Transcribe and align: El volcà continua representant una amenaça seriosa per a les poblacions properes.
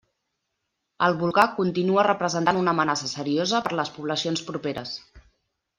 El 1.07 1.17
volcà 1.19 1.43
continua 1.59 2.07
representant 2.09 2.61
una 2.63 2.75
amenaça 2.77 3.13
seriosa 3.13 3.65
per 3.69 3.77
a 3.77 3.79
les 3.83 3.95
poblacions 4.01 4.45
properes. 4.51 4.99